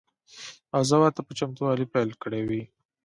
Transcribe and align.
او 0.75 0.81
ځواب 0.89 1.11
ته 1.17 1.21
په 1.27 1.31
چتموالي 1.37 1.85
پیل 1.93 2.09
کړی 2.23 2.41
وي. 2.49 2.61